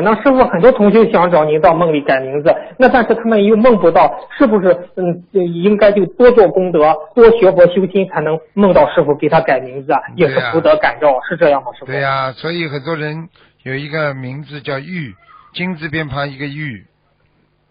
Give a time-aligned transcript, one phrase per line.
[0.00, 4.68] 那师傅，很多同学想找您到梦里改名字，那但是他们又梦不到，是不是？
[4.96, 11.72] 嗯，应该就多做功德，多学佛修心，才能梦到师傅给他改名字，啊也是福德感召，是这样吗？
[11.72, 11.86] 师傅？
[11.86, 13.28] 对呀，所以很多人
[13.64, 15.14] 有一个名字叫玉，
[15.52, 16.86] 金字边旁一个玉，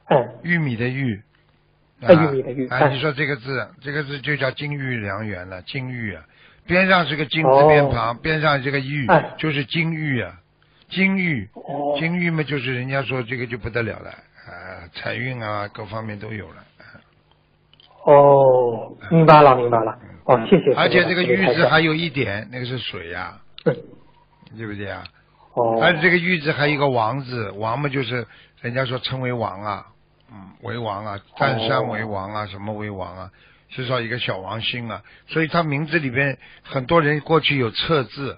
[0.09, 1.21] 嗯，玉米的玉，
[2.02, 6.23] 啊，玉米的玉，啊，你说这个字，这个字就叫金玉良缘了，金玉啊，
[6.66, 9.07] 边上是个金字边旁，边上这个玉，
[9.38, 10.34] 就是金玉啊。
[10.90, 11.50] 金玉，
[12.00, 16.64] 金玉嘛，就是人家说这个就不得了了，啊，财运啊，各方面都有了。
[18.06, 20.00] 哦，明白了，明白了。
[20.24, 20.74] 哦，谢谢。
[20.75, 25.04] 而且这个玉字还有一点，那个是水呀，对不对啊？
[25.56, 25.78] 哦。
[25.82, 28.25] 而且这个玉字还有一个王字，王嘛就是
[28.61, 29.88] 人家说称为王啊，
[30.32, 33.30] 嗯，为王啊，占山为王啊，什么为王啊，
[33.72, 38.38] 至少一个小王星啊，所以他名字里边很多人过去有测字。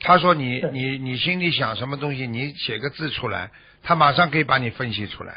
[0.00, 3.50] 他说：“你你你心里想什么东西，你写个字出来，
[3.82, 5.34] 他马上可以把你分析出来。”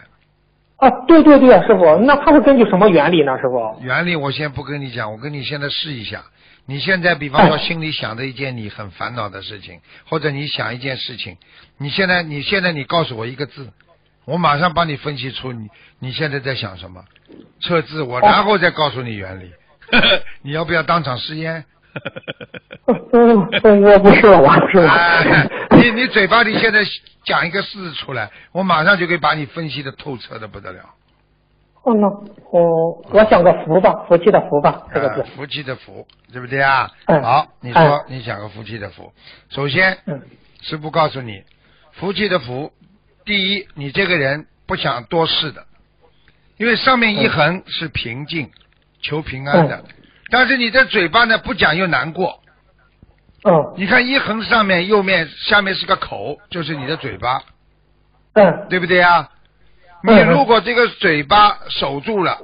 [0.77, 3.37] 啊，对对对，师傅，那他是根据什么原理呢？
[3.37, 3.77] 师傅？
[3.81, 6.23] 原理我先不跟你讲，我跟你现在试一下。
[6.65, 11.37] 你现在比方说心里想的一件你很烦恼的事情，或者你想一件事情，
[11.77, 13.69] 你现在你现在你告诉我一个字，
[14.25, 15.67] 我马上帮你分析出你
[15.99, 17.03] 你现在在想什么，
[17.61, 19.51] 测字我然后再告诉你原理。
[20.41, 21.65] 你要不要当场试验？
[23.13, 23.37] 嗯，
[23.83, 24.89] 我不是，我不是。
[25.77, 26.79] 你你嘴巴里现在
[27.23, 30.79] 讲一个字出来，我马上就可以把你分析的透彻的不得了。
[31.83, 32.07] 哦，那
[32.51, 35.23] 我我想个福吧，福气的福吧，这个字。
[35.35, 36.89] 福气的福，对不对啊？
[37.05, 39.11] 好，你说你想个福气的福。
[39.49, 39.97] 首先，
[40.61, 41.43] 师傅告诉你，
[41.91, 42.71] 福气的福，
[43.25, 45.65] 第一，你这个人不想多事的，
[46.57, 48.49] 因为上面一横是平静，
[49.01, 49.83] 求平安的。
[50.29, 52.41] 但是你的嘴巴呢不讲又难过，
[53.43, 57.43] 哦，你看一横上面右面下面是个口，就是你的嘴巴，
[58.33, 59.29] 嗯，对不对呀？
[60.03, 62.39] 你如果这个嘴巴守住了，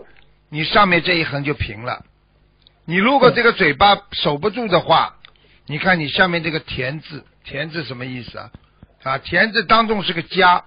[0.49, 2.05] 你上面这一横就平了。
[2.85, 5.15] 你如果这个嘴巴守不住的话，
[5.67, 8.49] 你看你下面这个田字，田字什么意思啊？
[9.03, 10.63] 啊，田字当中是个加，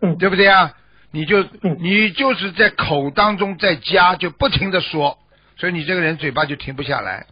[0.00, 0.74] 嗯，对不对啊？
[1.10, 1.42] 你就
[1.78, 5.18] 你就是在口当中在加，就不停的说。
[5.56, 7.26] 所以你这个人嘴巴就停不下来，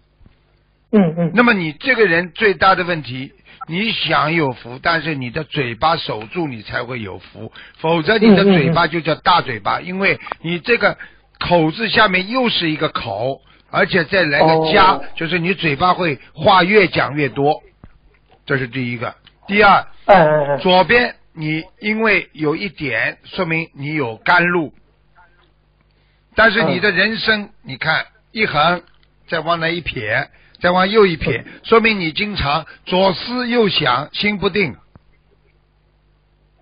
[0.93, 1.33] 嗯嗯。
[1.35, 3.33] 那么你这个人最大的问题，
[3.69, 7.53] 你想有福，但是你的嘴巴守住，你才会有福。
[7.79, 10.97] 否则你的嘴巴就叫大嘴巴，因为你这个
[11.39, 17.63] 口字下面又是一个口，而且再来个加，就是你嘴巴会话越讲越多。
[18.47, 19.15] 这是第一个。
[19.47, 19.87] 第二，
[20.61, 24.73] 左边你因为有一点，说明你有甘露，
[26.35, 28.07] 但是你的人生，你看。
[28.35, 28.83] 一横，
[29.29, 30.29] 再往那一撇，
[30.61, 34.75] 再往右一撇，说明你经常左思右想，心不定。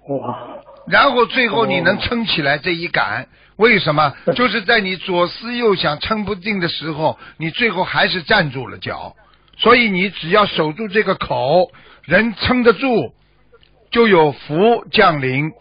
[0.06, 0.48] 哇！
[0.86, 4.14] 然后最后你能撑起来这一杆，为什么？
[4.36, 9.16] 就是在你左思右想撑不定的时候，你最后还是站住了脚。
[9.56, 11.70] 所以你只要守住这个口，
[12.02, 13.14] 人撑得住，
[13.90, 15.52] 就有福降临。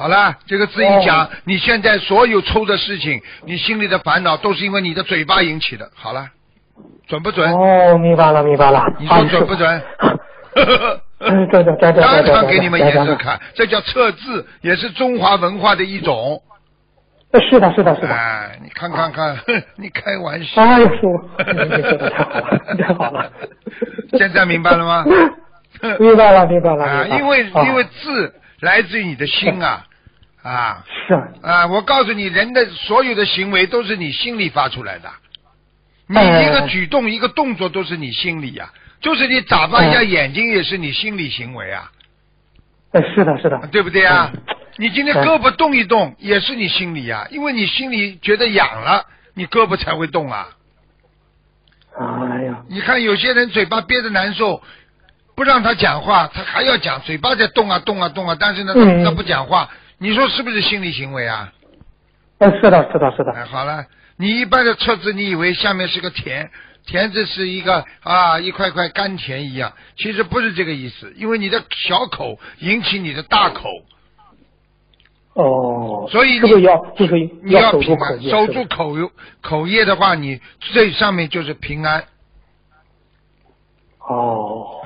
[0.00, 5.90] 好了，这个字一讲，你现在所有抽的事情，你心里的烦恼都是因为你的嘴巴引起的。
[5.94, 6.26] 好了，
[7.06, 7.52] 准不准？
[7.52, 8.82] 哦，明白了，明白了。
[8.98, 9.82] 你说准不准？
[11.20, 16.40] 嗯，对对对对当场给你们颜色看，这叫测字，也是中华文化的一种。
[17.50, 18.08] 是的，是的，是的。
[18.08, 19.36] 哎，你看看看，
[19.76, 20.62] 你开玩笑。
[20.62, 23.30] 哎呦，你说的太好了，太好了。
[24.16, 25.04] 现在明白了吗？
[26.00, 26.86] 明白了，明白了。
[26.86, 29.84] 啊，因为因为字来自于你的心啊。
[30.42, 35.10] 啊，是啊，我告诉你，人的所有的行为都是你心里发出来的，
[36.06, 41.90] 你一个举动、一个动作都是你心里呀，就是你眨巴一下眼睛也是你心理行为啊。
[42.92, 44.32] 哎，是的，是的，对不对啊？
[44.78, 50.48] 你今天胳膊动一动也是你心里呀，因为你心里觉得痒了，你胳膊才会动啊。
[51.98, 54.62] 哎呀，你看有些人嘴巴憋着难受，
[55.34, 58.72] 不让他讲话，他还要讲，嘴巴在动啊动啊动啊，但是呢，
[59.04, 59.68] 他不讲话。
[60.02, 61.52] 你说是不是心理行为啊？
[62.38, 63.32] 哎，是的，是的，是的。
[63.32, 63.84] 哎，好了，
[64.16, 66.48] 你一般的车子，你以为下面是个田，
[66.86, 73.68] 田字是一个啊一块块甘甜一样，其实不是这个意思，因为你的小口引起你的大口。
[75.34, 76.08] 哦。
[76.10, 78.94] 所以你要就是你要平安，守住口
[79.42, 82.02] 口业的话，你最上面就是平安。
[83.98, 84.80] 哦。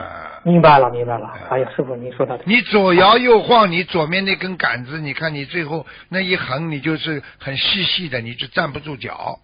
[0.44, 1.32] 明白了，明白了。
[1.49, 2.38] 哎呀，师傅，你说的。
[2.44, 9.38] 你左摇右晃，你左面那根杆子，你看你最后那一横，你就是很细细的，你就站不住脚。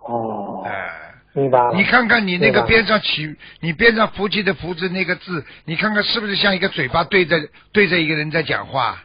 [0.00, 0.62] 哦。
[0.66, 0.90] 哎，
[1.32, 1.72] 明白了。
[1.74, 7.40] 你看看你那个边上起，你边上福气的福字那个字，你看看是不是像一个嘴巴对着
[7.72, 9.00] 对着一个人在讲话？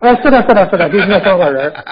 [0.00, 1.84] 啊，是的，是的，是的，就是那像个人儿。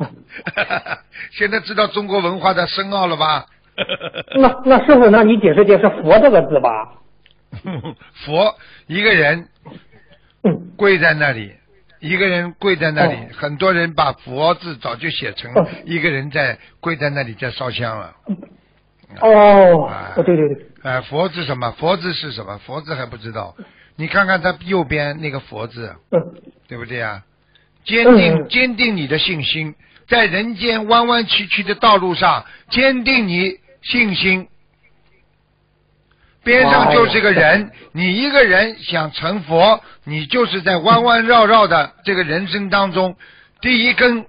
[1.32, 3.46] 现在知道中国文化的深奥了吧？
[4.40, 6.92] 那那师傅，那你解释解释“佛”这个字吧？
[8.24, 8.54] 佛
[8.86, 9.48] 一个人
[10.44, 11.52] 嗯，跪在那里，
[12.00, 18.14] 一个人跪在那里，哦很多人把“佛”字早就写成哦一个人在跪在那里在烧香了。
[19.20, 21.70] 哦啊，哦，对对对，呃，佛字什么？
[21.72, 22.56] 佛字是什么？
[22.58, 23.54] 佛字还不知道。
[23.96, 26.20] 你看看他右边那个佛字，嗯，
[26.68, 27.22] 对不对啊？
[27.84, 29.74] 坚定嗯坚定你的信心，
[30.06, 34.48] 在人间弯弯曲曲的道路上，坚定你信心。
[36.42, 43.16] 边上就是个人，你一个人想成佛，你就是在弯弯绕绕的这个人生当中，
[43.60, 44.26] 第一根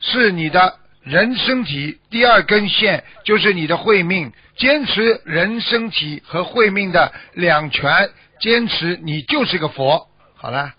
[0.00, 4.32] 是你的人身体，第二根线就是你的慧命。
[4.56, 8.10] 坚持人身体和慧命的两全，
[8.40, 10.08] 坚持你就是个佛。
[10.34, 10.72] 好了。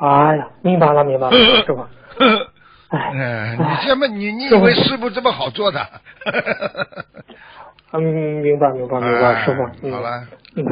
[0.00, 1.86] 哎呀，明白了，明白了，师傅。
[2.90, 5.86] 哎嗯，你这么你你以为师傅这么好做的？
[7.92, 9.62] 嗯，明白，明白，明白，哎师傅。
[9.82, 10.22] 嗯好了，
[10.56, 10.64] 嗯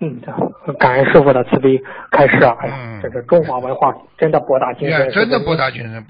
[0.00, 0.20] 嗯，
[0.64, 1.76] 这感恩师傅的慈悲
[2.12, 2.54] 开示啊！
[2.60, 6.06] 哎呀嗯，这是中华文化真的博大精深，真的博大精深，不